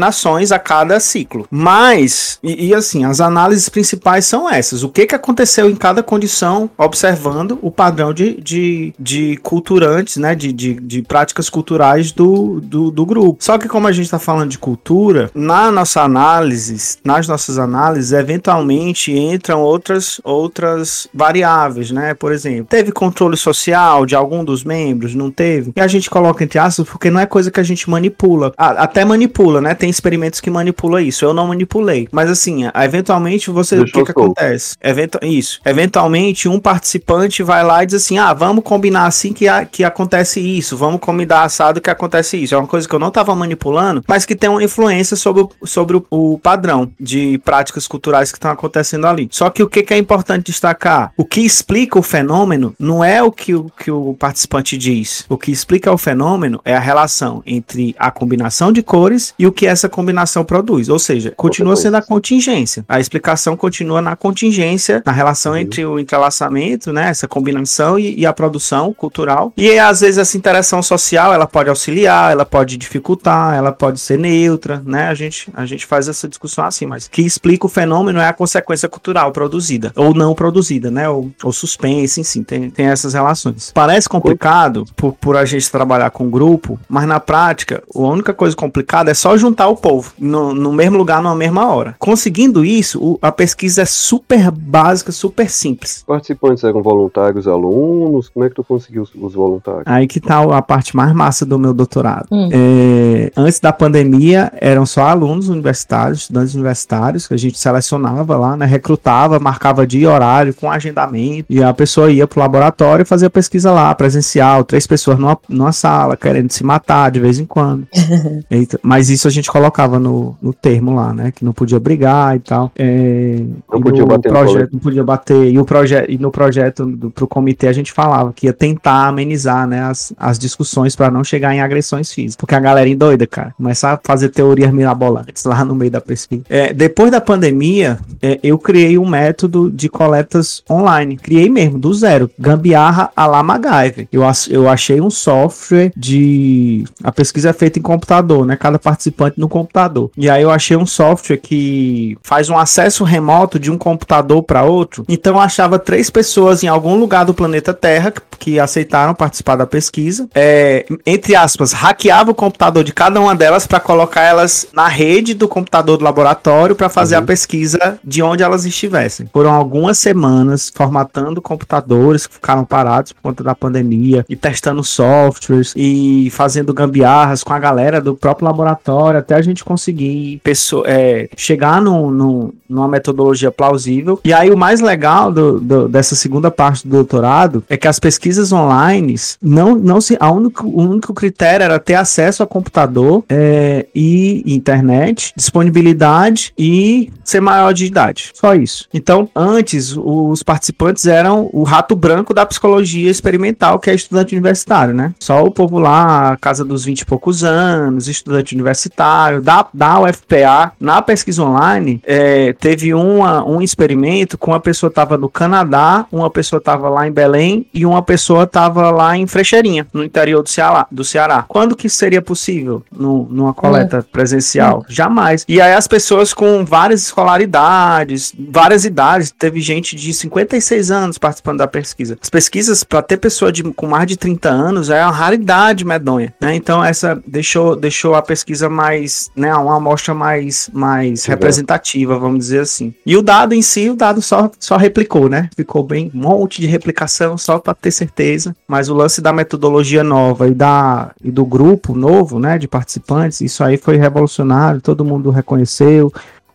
[0.51, 1.47] a cada ciclo.
[1.49, 4.83] Mas, e, e assim, as análises principais são essas.
[4.83, 10.35] O que, que aconteceu em cada condição, observando o padrão de, de, de culturantes, né?
[10.35, 13.43] De, de, de práticas culturais do, do, do grupo.
[13.43, 18.11] Só que como a gente está falando de cultura, na nossa análise, nas nossas análises,
[18.11, 22.13] eventualmente entram outras, outras variáveis, né?
[22.13, 25.15] Por exemplo, teve controle social de algum dos membros?
[25.15, 25.71] Não teve?
[25.75, 28.53] E a gente coloca entre aspas porque não é coisa que a gente manipula.
[28.57, 29.73] Ah, até manipula, né?
[29.81, 31.25] Tem experimentos que manipula isso.
[31.25, 32.07] Eu não manipulei.
[32.11, 33.79] Mas assim, eventualmente você.
[33.79, 34.75] O que, que acontece?
[34.81, 35.59] Eventu isso.
[35.65, 39.83] Eventualmente, um participante vai lá e diz assim: ah, vamos combinar assim que, a- que
[39.83, 40.75] acontece isso.
[40.77, 42.55] Vamos combinar assado que acontece isso.
[42.55, 45.49] É uma coisa que eu não estava manipulando, mas que tem uma influência sobre, o-
[45.65, 49.27] sobre o, o padrão de práticas culturais que estão acontecendo ali.
[49.31, 51.11] Só que o que, que é importante destacar?
[51.17, 55.25] O que explica o fenômeno não é o que o, que o participante diz.
[55.29, 59.45] O que que explica o fenômeno é a relação entre a combinação de cores e
[59.47, 60.89] o que essa combinação produz.
[60.89, 62.85] Ou seja, continua sendo a contingência.
[62.87, 68.25] A explicação continua na contingência, na relação entre o entrelaçamento, né, essa combinação e, e
[68.25, 69.53] a produção cultural.
[69.57, 74.17] E às vezes essa interação social, ela pode auxiliar, ela pode dificultar, ela pode ser
[74.17, 75.07] neutra, né?
[75.07, 78.33] A gente, a gente faz essa discussão assim, mas que explica o fenômeno é a
[78.33, 81.09] consequência cultural produzida ou não produzida, né?
[81.09, 83.71] Ou, ou suspense, sim, tem, tem essas relações.
[83.73, 88.55] Parece complicado por, por a gente trabalhar com grupo, mas na prática, a única coisa
[88.55, 91.95] complicada é só juntar o povo no, no mesmo lugar, numa mesma hora.
[91.99, 96.03] Conseguindo isso, o- a pesquisa é super básica, super simples.
[96.05, 98.29] Participantes eram voluntários, alunos?
[98.29, 99.83] Como é que tu conseguiu os, os voluntários?
[99.85, 102.27] Aí que tá a parte mais massa do meu doutorado.
[102.31, 102.49] Hum.
[102.51, 108.55] É, antes da pandemia, eram só alunos universitários, estudantes universitários, que a gente selecionava lá,
[108.57, 108.65] né?
[108.65, 113.29] Recrutava, marcava dia e horário com agendamento, e a pessoa ia pro laboratório e fazia
[113.29, 117.87] pesquisa lá, presencial, três pessoas numa, numa sala, querendo se matar de vez em quando.
[118.49, 121.29] Eita, mas isso a gente colocava no, no termo lá, né?
[121.29, 122.71] Que não podia brigar e tal.
[122.73, 125.51] É, Não e podia bater projeto, não podia bater.
[125.51, 129.07] E, o proje e no projeto do, pro comitê a gente falava que ia tentar
[129.07, 132.37] amenizar, né, as, as discussões para não chegar em agressões físicas.
[132.37, 133.53] Porque a galera é doida, cara.
[133.57, 136.43] Começar a fazer teorias mirabolantes lá no meio da pesquisa.
[136.47, 141.17] É, depois da pandemia, é, eu criei um método de coletas online.
[141.17, 142.31] Criei mesmo, do zero.
[142.39, 144.07] Gambiarra a la MacGyver.
[144.13, 146.85] Eu, eu achei um software de.
[147.03, 148.55] A pesquisa é feita em computador, né?
[148.55, 150.11] Cada participante no computador.
[150.17, 154.63] E aí eu achei um software que faz um acesso remoto de um computador para
[154.63, 155.05] outro.
[155.07, 159.65] Então eu achava três pessoas em algum lugar do planeta Terra que, aceitaram participar da
[159.65, 160.27] pesquisa.
[160.35, 165.33] É, entre aspas, hackeava o computador de cada uma delas para colocar elas na rede
[165.33, 169.29] do computador do laboratório para fazer a pesquisa de onde elas estivessem.
[169.31, 175.73] Foram algumas semanas formatando computadores que ficaram parados por conta da pandemia e testando softwares
[175.75, 181.29] e fazendo gambiarras com a galera do próprio laboratório até a gente conseguir pessoa, é,
[181.37, 184.19] chegar num, num- numa metodologia plausível.
[184.23, 187.99] E aí o mais legal do- do- dessa segunda parte do doutorado é que as
[187.99, 190.17] pesquisas online não, não se.
[190.19, 197.11] A único, o único critério era ter acesso a computador é, e internet, disponibilidade e
[197.23, 198.31] ser maior de idade.
[198.33, 198.87] Só isso.
[198.93, 204.93] Então, antes, os participantes eram o rato branco da psicologia experimental, que é estudante universitário,
[204.93, 205.13] né?
[205.19, 209.10] Só o povo lá, casa dos 20 e poucos anos, estudante universitário,
[209.41, 210.73] da, da UFPA.
[210.79, 216.29] Na pesquisa online, é, teve uma, um experimento com uma pessoa estava no Canadá, uma
[216.29, 220.49] pessoa estava lá em Belém e uma pessoa estava lá em Frecheirinha, no interior do
[220.49, 220.87] Ceará.
[220.91, 221.45] Do Ceará.
[221.47, 224.83] Quando que seria possível no, numa coleta presencial?
[224.87, 225.45] Jamais.
[225.47, 231.59] E aí as pessoas com várias escolaridades, várias idades, teve gente de 56 anos participando
[231.59, 232.17] da pesquisa.
[232.21, 236.33] As pesquisas, para ter pessoa de, com mais de 30 anos, é uma raridade medonha,
[236.39, 236.55] né?
[236.55, 239.00] Então essa deixou, deixou a pesquisa mais,
[239.35, 242.93] né, uma amostra mais, mais representativa, vamos dizer assim.
[243.05, 245.49] E o dado em si, o dado só, só replicou, né?
[245.55, 250.03] Ficou bem, um monte de replicação só para ter certeza, mas o lance da metodologia
[250.03, 255.05] nova e, da, e do grupo novo, né, de participantes, isso aí foi revolucionário, todo
[255.05, 256.11] mundo reconheceu,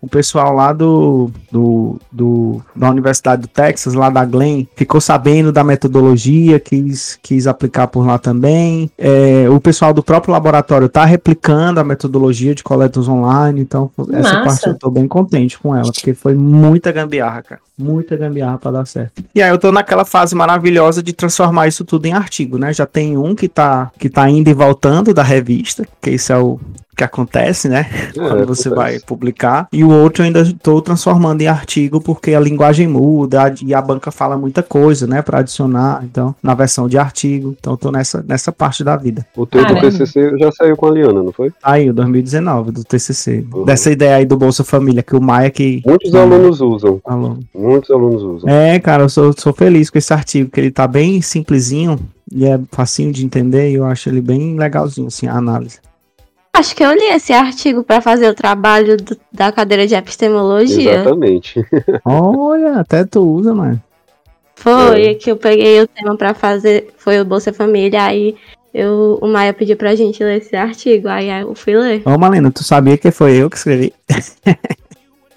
[0.07, 5.53] o pessoal lá do, do, do- da Universidade do Texas, lá da Glenn, ficou sabendo
[5.53, 8.91] da metodologia, quis, quis aplicar por lá também.
[8.97, 14.35] É, o pessoal do próprio laboratório está replicando a metodologia de coletas online, então essa
[14.35, 14.45] Massa.
[14.45, 17.61] parte eu tô bem contente com ela, porque foi muita gambiarra, cara.
[17.79, 19.23] Muita gambiarra para dar certo.
[19.35, 22.73] E aí eu tô naquela fase maravilhosa de transformar isso tudo em artigo, né?
[22.73, 26.39] Já tem um que tá, que tá indo e voltando da revista, que isso é
[26.39, 26.59] o
[26.97, 27.85] que acontece, né?
[28.15, 28.69] quando você acontece.
[28.69, 29.69] vai publicar.
[29.73, 33.83] E o outro eu ainda estou transformando em artigo porque a linguagem muda e a
[33.83, 36.03] banca fala muita coisa, né, para adicionar.
[36.05, 37.55] Então, na versão de artigo.
[37.59, 39.27] Então, eu tô nessa, nessa parte da vida.
[39.37, 39.77] O teu do.
[39.77, 41.53] TCC já saiu com a Liana, não foi?
[41.63, 43.45] Aí, o 2019 do TCC.
[43.53, 43.65] Uhum.
[43.65, 47.01] Dessa ideia aí do Bolsa Família que o Maia que Muitos alunos usam.
[47.05, 47.39] falou.
[47.55, 48.49] Muitos alunos usam.
[48.49, 51.99] É, cara, eu sou, sou feliz com esse artigo, que ele tá bem simplesinho
[52.33, 55.79] e é facinho de entender e eu acho ele bem legalzinho, assim, a análise.
[56.59, 60.95] Acho que eu li esse artigo pra fazer o trabalho do- da cadeira de epistemologia.
[61.01, 61.63] Exatamente.
[62.05, 63.83] Olha, até tu usa, mano.
[64.55, 68.35] Foi que eu peguei o tema pra fazer, foi o Bolsa Família, aí
[68.73, 72.03] eu, o Maia pediu pra gente ler esse artigo, aí eu fui ler.
[72.07, 73.93] Ô, Malena, tu sabia que foi eu que escrevi?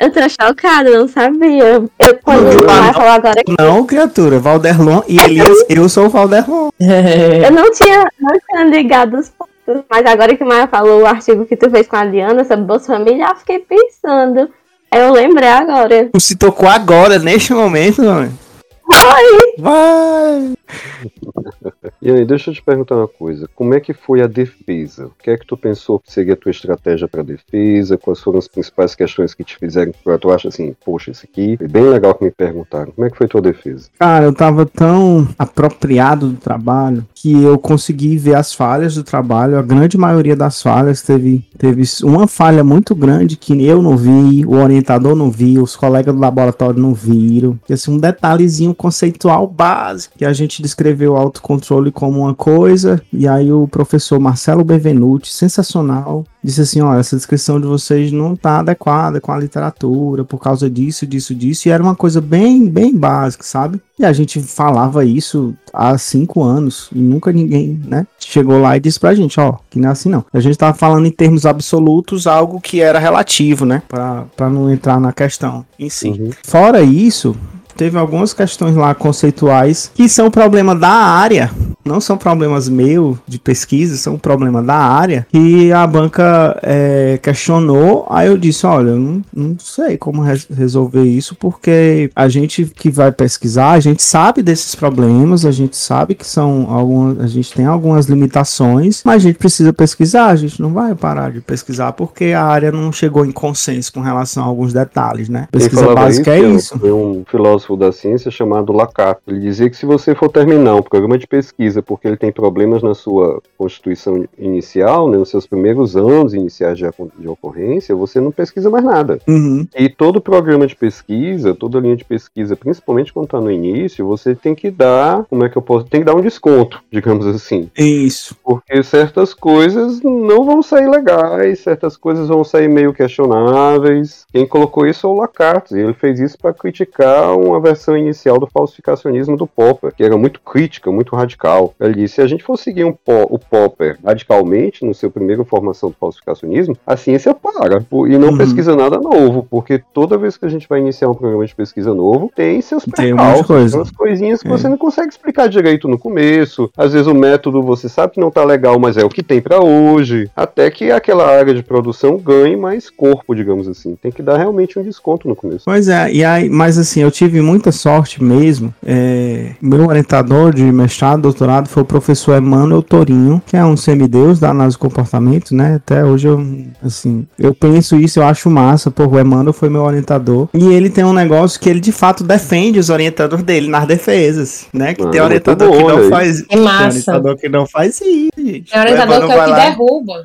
[0.01, 1.62] Eu tô chocada, não sabia.
[1.99, 6.05] Eu, quando Não, o Maia falou agora que Não, criatura, Valderlon e Elias, eu sou
[6.05, 6.69] o Valderlon.
[6.79, 9.53] eu não tinha, não tinha ligado os pontos,
[9.89, 12.65] mas agora que o Maia falou o artigo que tu fez com a Liana sobre
[12.65, 14.49] Bolsa Família, eu fiquei pensando.
[14.91, 16.10] Eu lembrei agora.
[16.12, 18.38] Tu se tocou agora, neste momento, mano.
[18.84, 19.53] Foi!
[19.60, 20.53] Vai!
[22.01, 23.49] E aí, deixa eu te perguntar uma coisa.
[23.53, 25.08] Como é que foi a defesa?
[25.08, 27.97] O que é que tu pensou que seria a tua estratégia para defesa?
[27.97, 31.67] Quais foram as principais questões que te fizeram tu acha assim, poxa, isso aqui foi
[31.67, 32.91] bem legal que me perguntaram.
[32.93, 33.89] Como é que foi tua defesa?
[33.99, 39.58] Cara, eu tava tão apropriado do trabalho que eu consegui ver as falhas do trabalho.
[39.58, 44.45] A grande maioria das falhas teve, teve uma falha muito grande que eu não vi,
[44.45, 47.60] o orientador não viu, os colegas do laboratório não viram.
[47.67, 53.02] E, assim, um detalhezinho conceitual básico que a gente descreveu o autocontrole como uma coisa
[53.12, 58.36] e aí o professor Marcelo Benvenuti, sensacional, disse assim, ó, essa descrição de vocês não
[58.36, 62.67] tá adequada com a literatura por causa disso, disso, disso, e era uma coisa bem,
[62.67, 63.82] bem básica, sabe?
[63.98, 68.80] E a gente falava isso há cinco anos e nunca ninguém, né, chegou lá e
[68.80, 70.24] disse pra gente, ó, que não é assim não.
[70.32, 74.72] A gente tava falando em termos absolutos algo que era relativo, né, pra, pra não
[74.72, 76.10] entrar na questão em si.
[76.10, 76.30] Uhum.
[76.43, 77.36] Fora isso,
[77.80, 81.50] teve algumas questões lá conceituais que são problema da área,
[81.86, 85.26] não são problemas meu de pesquisa, são problema da área.
[85.34, 90.46] E a banca é, questionou, aí eu disse: olha, eu não, não sei como res-
[90.54, 95.78] resolver isso, porque a gente que vai pesquisar, a gente sabe desses problemas, a gente
[95.78, 100.36] sabe que são algumas, a gente tem algumas limitações, mas a gente precisa pesquisar, a
[100.36, 104.44] gente não vai parar de pesquisar porque a área não chegou em consenso com relação
[104.44, 105.48] a alguns detalhes, né?
[105.50, 106.76] Pesquisa básica é Ian, isso.
[106.84, 109.15] Um filósofo da ciência chamado Lacan.
[109.27, 112.82] Ele dizia que se você for terminar um programa de pesquisa porque ele tem problemas
[112.82, 116.86] na sua constituição inicial, né, nos seus primeiros anos iniciais de,
[117.17, 119.19] de ocorrência, você não pesquisa mais nada.
[119.27, 119.67] Uhum.
[119.75, 124.36] E todo programa de pesquisa, toda linha de pesquisa, principalmente quando está no início, você
[124.36, 127.69] tem que dar, como é que eu posso, tem que dar um desconto, digamos assim.
[127.77, 128.36] Isso.
[128.43, 134.25] Porque certas coisas não vão sair legais, certas coisas vão sair meio questionáveis.
[134.32, 138.39] Quem colocou isso é o Lacartes, e ele fez isso para criticar uma versão inicial
[138.39, 141.74] do falsificacionismo do Popper, que era muito crítica, muito radical.
[141.95, 145.89] Disse: se a gente for seguir um po- o Popper radicalmente no seu primeiro formação
[145.89, 148.38] do falsificacionismo, a ciência para e não Uhum.
[148.38, 151.93] pesquisa nada novo, porque toda vez que a gente vai iniciar um programa de pesquisa
[151.93, 153.78] novo, tem seus percalços, coisa.
[153.78, 154.52] umas coisinhas que É.
[154.52, 156.69] você não consegue explicar direito no começo.
[156.78, 159.41] Às vezes o método você sabe que não tá legal, mas é o que tem
[159.41, 160.30] pra hoje.
[160.36, 163.95] Até que aquela área de produção ganhe mais corpo, digamos assim.
[164.02, 165.65] Tem que dar realmente um desconto no começo.
[165.65, 168.74] Pois é, e aí, mas assim, eu tive muita sorte mesmo.
[168.86, 174.40] É, meu orientador de mestrado, doutorado, foi o professor Emmanuel Torinho, que é um semideus
[174.40, 175.76] da análise do comportamento, né?
[175.76, 176.46] Até hoje eu,
[176.84, 180.48] assim, eu penso isso, eu acho massa, pô, o Emmanuel foi meu orientador.
[180.54, 184.68] E ele tem um negócio que ele de fato defende os orientadores dele nas defesas,
[184.74, 184.94] né?
[184.94, 186.40] Que Ah, tem muito orientador que não faz.
[186.42, 186.88] É Tem massa.
[186.88, 188.74] orientador que não faz isso, gente.
[188.76, 190.24] É orientador que é o que lá- derruba.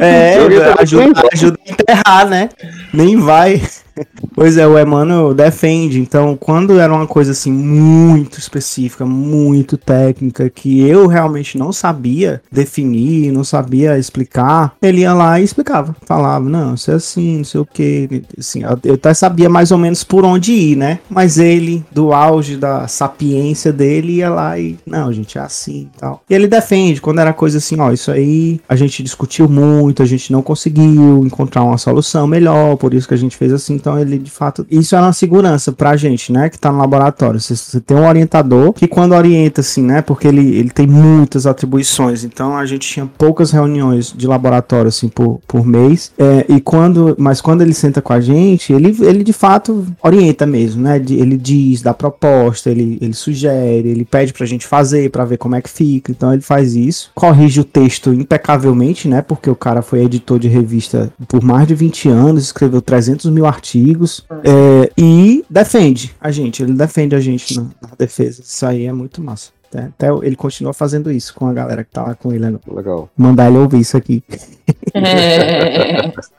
[0.00, 0.34] É,
[0.78, 2.48] ajuda, ajuda a enterrar, né?
[2.92, 3.60] Nem vai.
[4.34, 6.00] Pois é, o Emmanuel defende.
[6.00, 12.40] Então, quando era uma coisa assim muito específica, muito técnica, que eu realmente não sabia
[12.50, 15.94] definir, não sabia explicar, ele ia lá e explicava.
[16.06, 18.22] Falava, não, isso é assim, não sei o que.
[18.38, 21.00] Assim, eu- eu até sabia mais ou menos por onde ir, né?
[21.10, 25.98] Mas ele, do auge da sapiência dele, ia lá e, não, gente, é assim e
[25.98, 26.22] tal.
[26.30, 29.59] E ele defende, quando era coisa assim, ó, isso aí a gente discutiu muito,
[30.00, 33.74] a gente não conseguiu encontrar uma solução melhor, por isso que a gente fez assim.
[33.74, 37.40] Então ele, de fato, isso era uma segurança pra gente, né, que tá no laboratório.
[37.40, 41.46] Você, você tem um orientador que quando orienta, assim, né, porque ele, ele tem muitas
[41.46, 46.60] atribuições, então a gente tinha poucas reuniões de laboratório, assim, por, por mês, é, e
[46.60, 50.96] quando, mas quando ele senta com a gente, ele, ele de fato orienta mesmo, né,
[50.96, 55.56] ele diz, dá proposta, ele, ele sugere, ele pede pra gente fazer, pra ver como
[55.56, 59.82] é que fica, então ele faz isso, corrige o texto impecavelmente, né, porque o cara
[59.82, 65.44] foi editor de revista por mais de 20 anos, escreveu 300 mil artigos, é, e
[65.48, 69.50] defende a gente, ele defende a gente na, na defesa, isso aí é muito massa.
[69.72, 72.50] Até, até ele continua fazendo isso com a galera que tá lá com ele.
[72.50, 72.58] né?
[72.66, 73.08] Legal.
[73.16, 74.22] Mandar ele ouvir isso aqui.
[74.94, 76.12] É.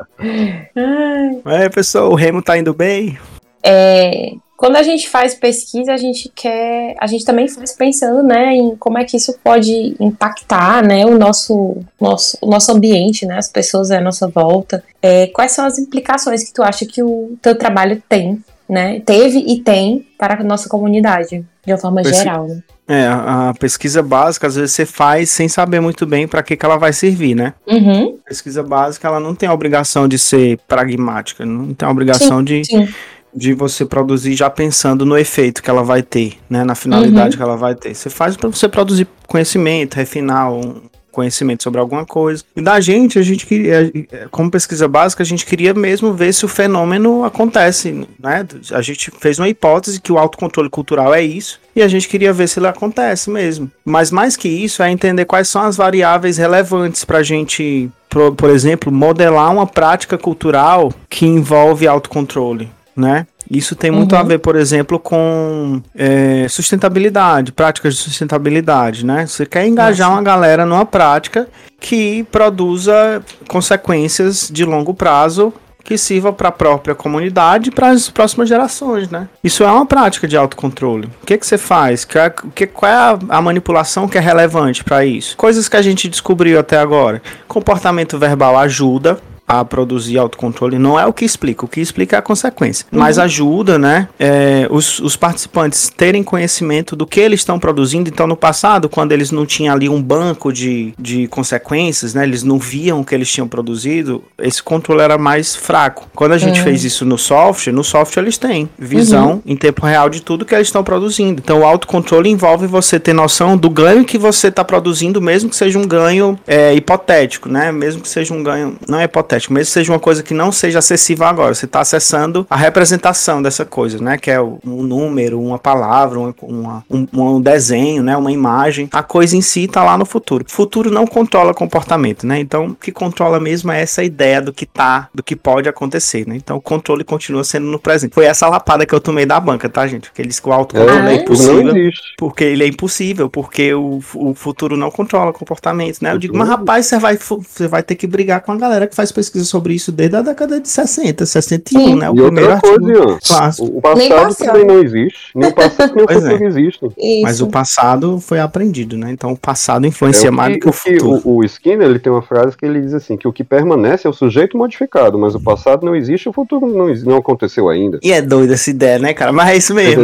[1.45, 3.17] É, pessoal, o Remo tá indo bem?
[3.63, 8.53] É, quando a gente faz pesquisa, a gente quer, a gente também faz pensando, né,
[8.53, 13.39] em como é que isso pode impactar, né, o nosso, nosso, o nosso ambiente, né,
[13.39, 14.83] as pessoas à nossa volta.
[15.01, 18.37] É, quais são as implicações que tu acha que o teu trabalho tem,
[18.69, 22.61] né, teve e tem para a nossa comunidade, de uma forma Pesqui- geral, né?
[22.87, 26.65] É, a pesquisa básica, às vezes você faz sem saber muito bem para que, que
[26.65, 27.53] ela vai servir, né?
[27.65, 31.91] Uhum, A pesquisa básica, ela não tem a obrigação de ser pragmática, não tem a
[31.91, 32.89] obrigação de, sim.
[33.33, 36.63] De você produzir já pensando no efeito que ela vai ter, né?
[36.63, 37.93] Na finalidade que ela vai ter.
[37.93, 42.43] Você faz para você produzir conhecimento, refinar um, conhecimento sobre alguma coisa.
[42.55, 43.91] E da gente, a gente queria,
[44.31, 48.47] como pesquisa básica, a gente queria mesmo ver se o fenômeno acontece, né?
[48.71, 52.33] A gente fez uma hipótese que o autocontrole cultural é isso, e a gente queria
[52.33, 53.69] ver se ele acontece mesmo.
[53.85, 58.33] Mas mais que isso, é entender quais são as variáveis relevantes para a gente, por,
[58.33, 63.25] por exemplo, modelar uma prática cultural que envolve autocontrole, né?
[63.49, 64.21] Isso tem muito Uhum.
[64.21, 69.25] a ver, por exemplo, com é, sustentabilidade, práticas de sustentabilidade, né?
[69.25, 70.19] Você quer engajar Nossa.
[70.19, 71.47] uma galera numa prática
[71.79, 78.07] que produza consequências de longo prazo que sirva para a própria comunidade e para as
[78.07, 79.27] próximas gerações, né?
[79.43, 81.09] Isso é uma prática de autocontrole.
[81.23, 82.05] O que que você faz?
[82.05, 85.35] Que, é- que, qual é a, a manipulação que é relevante para isso?
[85.35, 87.19] Coisas que a gente descobriu até agora.
[87.47, 89.19] Comportamento verbal ajuda
[89.51, 92.85] a produzir autocontrole não é o que explica, o que explica é a consequência.
[92.89, 98.09] Mas ajuda, né, é, os, os participantes terem conhecimento do que eles estão produzindo.
[98.09, 102.43] Então, no passado, quando eles não tinham ali um banco de, de consequências, né, eles
[102.43, 106.07] não viam o que eles tinham produzido, esse controle era mais fraco.
[106.15, 110.09] Quando a gente fez isso no software, no software eles têm visão em tempo real
[110.09, 111.41] de tudo que eles estão produzindo.
[111.43, 115.57] Então, o autocontrole envolve você ter noção do ganho que você está produzindo, mesmo que
[115.57, 117.69] seja um ganho é, hipotético, né?
[117.71, 120.51] Mesmo que seja um ganho, não é hipotético, mesmo que seja uma coisa que não
[120.51, 121.53] seja acessível agora.
[121.55, 124.17] Você está acessando a representação dessa coisa, né?
[124.17, 128.17] Que é um número, uma palavra, uma- uma- um, um desenho, né?
[128.17, 128.89] Uma imagem.
[128.91, 130.45] A coisa em si está lá no futuro.
[130.47, 132.39] O futuro não controla comportamento, né?
[132.39, 136.27] Então, o que controla mesmo é essa ideia do que tá, do que pode acontecer,
[136.27, 136.35] né?
[136.35, 138.13] Então, o controle continua sendo no presente.
[138.13, 140.09] Foi essa lapada que eu tomei da banca, tá, gente?
[140.09, 141.15] Porque eles que o autocontrole é é?
[141.21, 141.73] Impossível.
[142.17, 146.11] Porque ele é impossível, porque o, o futuro não controla comportamento, né?
[146.13, 148.95] Eu digo, mas rapaz, você vai, você vai ter que brigar com a galera que
[148.95, 151.95] faz pesquisa sobre isso desde a década de 60, 61, Sim.
[151.95, 152.09] né?
[152.09, 153.67] O E primeiro outra coisa, clássico.
[153.77, 155.31] o passado também não existe.
[155.35, 156.61] Nem o passado nem o é.
[156.61, 156.79] Isso.
[157.23, 159.11] Mas o passado foi aprendido, né?
[159.11, 161.21] Então o passado É influencia o mais do que o que futuro.
[161.25, 164.07] o, o Skinner ele tem uma frase que ele diz assim: que o que permanece
[164.07, 167.99] é o sujeito modificado, mas o passado não existe, o futuro não, não aconteceu ainda.
[168.03, 169.31] E é doida essa ideia, né, cara?
[169.31, 170.03] Mas é isso mesmo.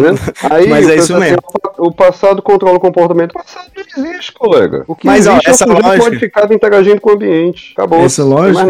[0.50, 1.38] Aí Mas o é isso pessoal mesmo.
[1.38, 3.32] assim, o passado controla o comportamento.
[3.32, 4.84] O passado não existe, colega.
[4.88, 7.74] O que Mas, ó, existe essa é o sujeito lógica- modificado interagindo com o ambiente.
[7.78, 8.00] Acabou.
[8.00, 8.64] Essa lógica.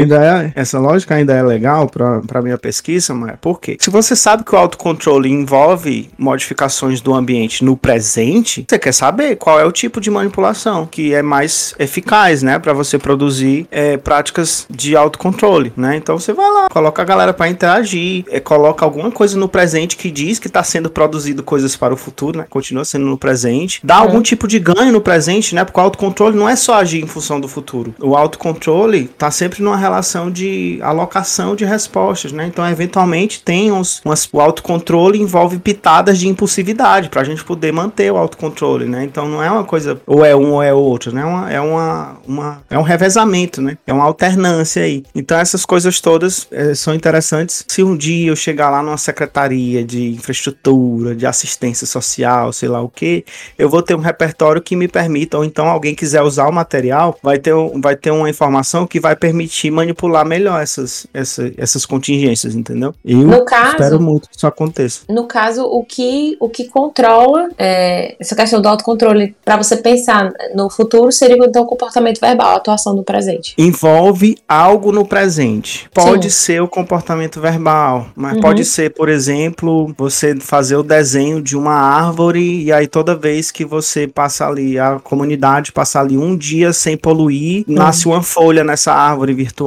[0.00, 3.76] Ainda é, essa lógica ainda é legal para minha pesquisa, mas por quê?
[3.80, 9.36] Se você sabe que o autocontrole envolve modificações do ambiente no presente, você quer saber
[9.36, 13.96] qual é o tipo de manipulação que é mais eficaz, né, para você produzir é,
[13.96, 15.96] práticas de autocontrole, né?
[15.96, 19.96] Então você vai lá, coloca a galera para interagir, é, coloca alguma coisa no presente
[19.96, 22.46] que diz que está sendo produzido coisas para o futuro, né?
[22.48, 25.64] Continua sendo no presente, dá algum tipo de ganho no presente, né?
[25.64, 27.94] Porque o autocontrole não é só agir em função do futuro.
[28.00, 32.46] O autocontrole tá sempre numa relação de alocação de respostas, né?
[32.46, 37.72] Então, eventualmente, tem uns, umas, o autocontrole envolve pitadas de impulsividade para a gente poder
[37.72, 39.04] manter o autocontrole, né?
[39.04, 41.24] Então, não é uma coisa ou é um ou é outro, né?
[41.24, 43.76] Uma- é uma, uma é um revezamento, né?
[43.86, 45.02] É uma alternância aí.
[45.14, 47.64] Então, essas coisas todas eh, são interessantes.
[47.68, 52.80] Se um dia eu chegar lá numa secretaria de infraestrutura, de assistência social, sei lá
[52.80, 53.24] o que,
[53.58, 57.18] eu vou ter um repertório que me permita, ou então alguém quiser usar o material,
[57.22, 62.54] vai ter, vai ter uma informação que vai permitir manipular melhor essas, essa- essas contingências,
[62.54, 62.94] entendeu?
[63.04, 65.00] Eu No caso- espero muito que isso aconteça.
[65.08, 70.32] No caso, o que, o que controla é, essa questão do autocontrole, para você pensar
[70.54, 73.54] no futuro, seria então o comportamento verbal, a atuação do presente.
[73.58, 75.88] envolve algo no presente.
[75.94, 78.40] Pode ser o comportamento verbal, mas Uhum.
[78.40, 83.50] pode ser, por exemplo, você fazer o desenho de uma árvore e aí toda vez
[83.50, 88.62] que você passa ali, a comunidade passa ali um dia sem poluir, nasce uma folha
[88.64, 89.61] nessa árvore virtual.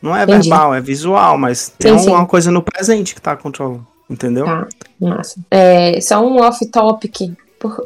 [0.00, 0.22] Não é.
[0.24, 0.48] Entendi.
[0.48, 2.10] verbal, é visual, mas Sim, é sim.
[2.10, 3.86] uma coisa no presente que tá controlando.
[4.10, 4.44] Entendeu?
[4.44, 4.66] Tá,
[5.00, 5.40] massa.
[5.50, 7.32] É, só um off-topic.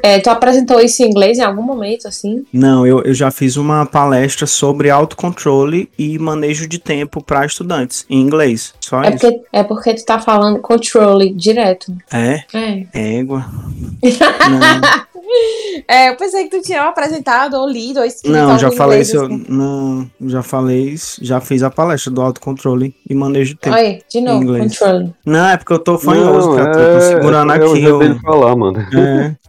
[0.02, 2.46] É, tu apresentou isso em inglês em algum momento, assim?
[2.50, 8.06] Não, eu, eu já fiz uma palestra sobre autocontrole e manejo de tempo para estudantes
[8.08, 8.72] em inglês.
[8.80, 9.18] Só É isso.
[9.20, 11.92] porque, é porque tu tá falando controle direto.
[12.10, 12.86] É, É.
[13.18, 13.44] égua.
[15.88, 19.22] É, eu pensei que tu tinha apresentado ou lido ou escrito Não, já falei isso.
[19.22, 19.44] assim.
[19.48, 21.22] Não, já falei isso.
[21.22, 23.76] Já fiz a palestra do autocontrole e manejo de tempo.
[23.76, 24.78] Aí, de novo, inglês.
[24.78, 25.12] controle.
[25.24, 26.72] Não, é porque eu tô fanhoso, cara.
[26.72, 27.84] Tô segurando é, é o aqui.
[27.84, 28.78] Eu, dele falar, mano.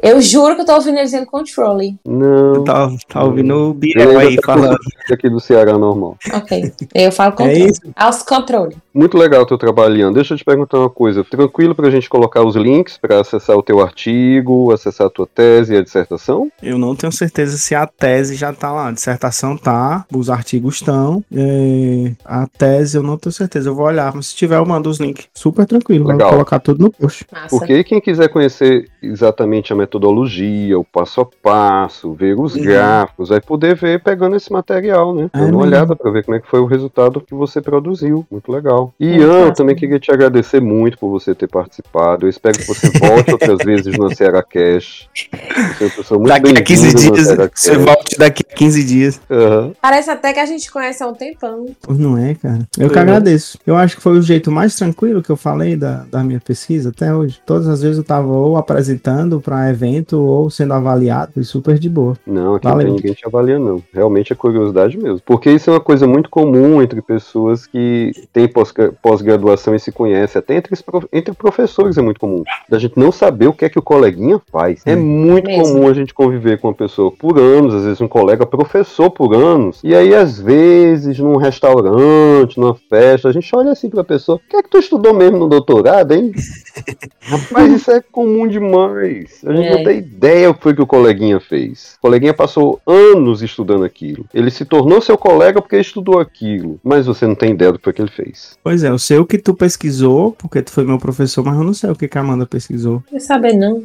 [0.01, 1.95] é, Eu juro que eu tô ouvindo ele dizendo controle.
[2.05, 2.63] Não.
[2.63, 4.77] tá, tá ouvindo o Biel aí tá falando.
[5.09, 6.17] o aqui do Ceará normal.
[6.33, 6.71] Ok.
[6.93, 7.61] Eu falo controle.
[7.61, 7.81] É isso?
[7.95, 8.75] Aos controle.
[8.97, 10.11] Muito legal o teu trabalho, Ian.
[10.11, 11.23] Deixa eu te perguntar uma coisa.
[11.23, 15.75] Tranquilo pra gente colocar os links pra acessar o teu artigo, acessar a tua tese
[15.75, 16.51] e a dissertação?
[16.63, 18.87] Eu não tenho certeza se a tese já tá lá.
[18.87, 21.23] A dissertação tá, os artigos estão.
[21.31, 23.69] é, a tese eu não tenho certeza.
[23.69, 25.27] Eu vou olhar, mas se tiver eu mando os links.
[25.33, 26.07] Super tranquilo.
[26.07, 26.29] Legal.
[26.29, 27.25] Vou colocar tudo no post.
[27.31, 27.49] Massa.
[27.49, 32.63] Porque quem quiser conhecer exatamente a metodologia, o passo a passo, ver os Uhum.
[32.63, 35.29] gráficos, vai poder ver pegando esse material, né?
[35.33, 35.61] É Dando uma mesmo.
[35.61, 38.25] olhada pra ver como é que foi o resultado que você produziu.
[38.31, 38.86] Muito legal.
[38.99, 39.53] E Ian, eu massa.
[39.53, 42.25] também queria te agradecer muito por você ter participado.
[42.25, 45.07] Eu espero que você volte outras vezes no Ceará Cash.
[45.13, 48.55] Você é uma pessoa muito daqui a 15 bem-vinda no dias, você volte daqui a
[48.55, 49.21] 15 dias.
[49.29, 49.71] Aham.
[49.81, 51.65] Parece até que a gente conhece há um tempão.
[51.89, 52.59] Não é, cara.
[52.77, 53.01] Eu que Uhum.
[53.01, 53.57] agradeço.
[53.65, 56.89] Eu acho que foi o jeito mais tranquilo que eu falei da, da minha pesquisa
[56.89, 57.39] até hoje.
[57.45, 61.33] Todas as vezes eu tava ou apresentando pra evento ou sendo avaliado.
[61.33, 62.17] Foi super de boa.
[62.25, 62.87] Não, aqui Valeu.
[62.87, 63.83] não tem ninguém te avaliando, não.
[63.93, 65.21] Realmente é curiosidade mesmo.
[65.25, 68.71] Porque isso é uma coisa muito comum entre pessoas que têm pós-
[69.01, 70.39] pós-graduação e se conhecem.
[70.39, 70.75] Até entre,
[71.11, 72.43] entre professores é muito comum.
[72.69, 74.81] Da gente não saber o que é que o coleguinha faz.
[74.85, 75.63] É muito Mesmo.
[75.63, 79.33] comum a gente conviver com uma pessoa por anos, às vezes um colega professor por
[79.33, 79.79] anos.
[79.83, 84.49] E aí, às vezes, num restaurante, numa festa, a gente olha assim pra pessoa: o
[84.49, 86.31] que é que tu estudou mesmo no doutorado, hein?
[87.21, 89.41] Rapaz, isso é comum demais.
[89.45, 89.75] A gente É.
[89.77, 91.95] não tem ideia o que foi que o coleguinha fez.
[91.97, 94.25] O coleguinha passou anos estudando aquilo.
[94.33, 96.79] Ele se tornou seu colega porque estudou aquilo.
[96.83, 98.57] Mas você não tem ideia do que foi que ele fez.
[98.67, 101.63] Pois é, eu sei o que tu pesquisou, porque tu foi meu professor, mas eu
[101.63, 102.95] não sei o que que a Amanda pesquisou.
[102.95, 103.81] Não quer saber, não.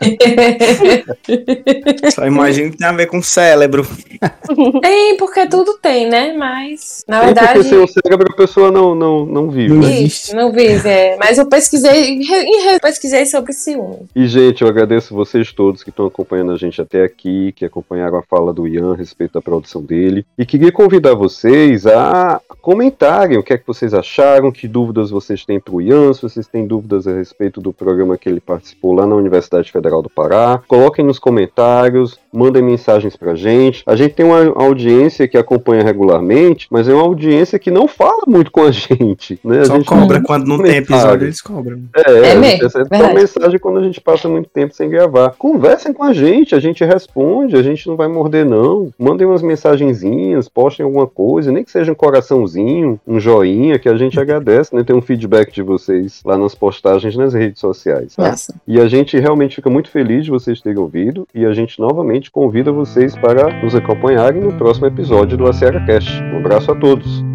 [2.14, 3.86] Só imagino que tem a ver com cérebro.
[4.80, 6.32] tem, porque tudo tem, né?
[6.32, 7.52] Mas, na É verdade.
[7.52, 9.74] porque sem o cérebro a pessoa não, não, não vive.
[9.74, 10.00] Não né?
[10.00, 11.18] Isso, não vi, é.
[11.18, 14.06] Mas eu pesquisei, re- pesquisei sobre ciúme.
[14.16, 18.16] E, gente, eu agradeço vocês todos que estão acompanhando a gente até aqui, que acompanharam
[18.16, 20.24] a fala do Ian a respeito da produção dele.
[20.38, 25.44] E queria convidar vocês a comentarem o que é que vocês acharam, que dúvidas vocês
[25.44, 28.92] têm para o Ian, se vocês têm dúvidas a respeito do programa que ele participou
[28.92, 30.60] lá na Universidade Federal do Pará.
[30.68, 33.82] Coloquem nos comentários, mandem mensagens pra gente.
[33.86, 38.22] A gente tem uma audiência que acompanha regularmente, mas é uma audiência que não fala
[38.26, 39.38] muito com a gente.
[39.44, 39.60] Né?
[39.60, 41.80] A Só gente cobra quando não tem episódio, eles cobram.
[41.94, 43.14] É, É a mesmo, só verdade.
[43.14, 45.34] mensagem quando a gente passa muito tempo sem gravar.
[45.38, 48.90] Conversem com a gente, a gente responde, a gente não vai morder, não.
[48.98, 53.96] Mandem umas mensagenzinhas, postem alguma coisa, nem que seja um coraçãozinho, um joinha, que a
[53.96, 54.82] gente agradece, né?
[54.82, 58.16] Ter um feedback de vocês lá nas postagens nas redes sociais.
[58.16, 58.30] tá?
[58.30, 58.54] Nossa.
[58.66, 62.30] E a gente realmente fica muito feliz de vocês terem ouvido e a gente novamente
[62.30, 66.22] convida vocês para nos acompanharem no próximo episódio do Aciara Cast.
[66.22, 67.27] Um abraço a todos.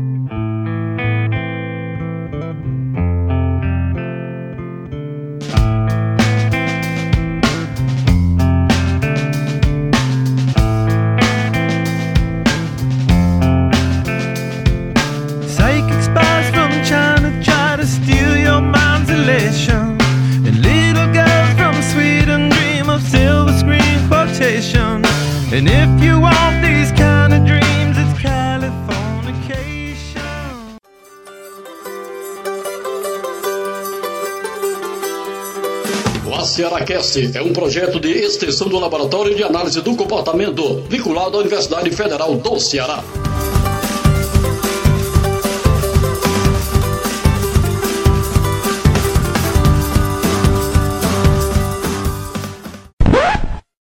[37.04, 41.90] Cearacast é um projeto de extensão do Laboratório de Análise do Comportamento, vinculado à Universidade
[41.92, 43.04] Federal do Ceará.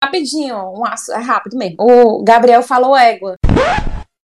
[0.03, 1.77] Rapidinho, um asso- é rápido mesmo.
[1.79, 3.37] O Gabriel falou égua.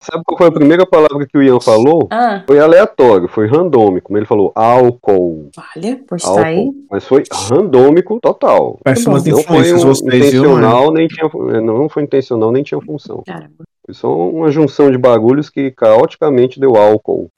[0.10, 2.08] Sabe qual foi a primeira palavra que o Ian falou?
[2.10, 4.16] Ah, Foi aleatório, foi randômico.
[4.16, 5.50] Ele falou álcool.
[5.56, 6.42] valha, pois álcool.
[6.42, 6.70] tá aí.
[6.90, 8.80] Mas foi randômico total.
[8.84, 12.80] Péssimas Não foi um vocês, viu, intencional, nem tinha, é, não foi intencional, nem tinha
[12.80, 13.22] função.
[13.26, 13.66] Caramba.
[13.86, 17.30] Foi só uma junção de bagulhos que caoticamente deu álcool.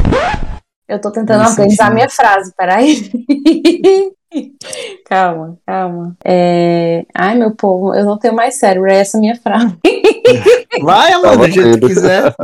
[0.87, 3.09] Eu tô tentando Me organizar senti- minha frase, peraí.
[5.05, 6.15] calma, calma.
[6.25, 7.05] É...
[7.15, 9.75] Ai, meu povo, eu não tenho mais cérebro, é essa minha frase.
[10.81, 12.35] Vai, Amanda, Tava do jeito que quiser.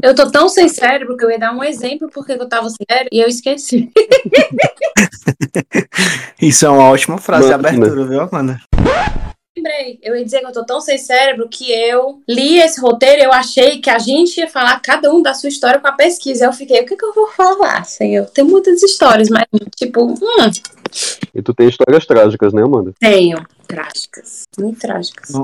[0.00, 2.86] Eu tô tão sem cérebro que eu ia dar um exemplo porque eu tava sem
[2.88, 3.90] cérebro e eu esqueci.
[6.40, 8.60] Isso é uma ótima frase de abertura, viu, Amanda?
[9.56, 13.22] Lembrei, eu ia dizer que eu tô tão sem cérebro que eu li esse roteiro
[13.22, 15.92] e eu achei que a gente ia falar cada um da sua história com a
[15.92, 16.44] pesquisa.
[16.44, 17.84] Eu fiquei, o que, que eu vou falar?
[17.84, 18.26] Senhor?
[18.26, 20.16] Tem muitas histórias, mas tipo, hum,
[21.34, 22.92] E tu tem histórias trágicas, né, Amanda?
[23.00, 23.44] tenho.
[23.66, 24.44] Trágicas.
[24.58, 25.34] Muito trágicas.